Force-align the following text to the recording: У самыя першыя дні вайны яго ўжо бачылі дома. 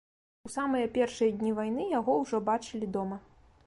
У 0.47 0.49
самыя 0.53 0.87
першыя 0.95 1.37
дні 1.43 1.55
вайны 1.61 1.89
яго 1.99 2.19
ўжо 2.25 2.45
бачылі 2.53 2.95
дома. 2.99 3.25